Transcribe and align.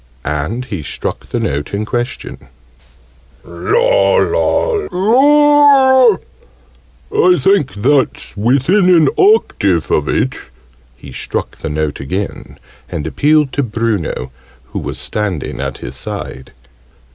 And 0.25 0.65
he 0.65 0.81
struck 0.81 1.27
the 1.29 1.39
note 1.39 1.75
in 1.75 1.85
question. 1.85 2.47
"La, 3.43 4.15
la, 4.15 4.87
la! 4.91 6.15
I 7.13 7.37
think 7.37 7.73
that's 7.75 8.35
within 8.35 8.89
an 8.89 9.09
octave 9.15 9.91
of 9.91 10.07
it." 10.07 10.39
He 10.97 11.11
struck 11.11 11.57
the 11.59 11.69
note 11.69 11.99
again, 11.99 12.57
and 12.89 13.05
appealed 13.05 13.53
to 13.53 13.61
Bruno, 13.61 14.31
who 14.73 14.79
was 14.79 14.97
standing 14.97 15.61
at 15.61 15.77
his 15.77 15.93
side. 15.95 16.51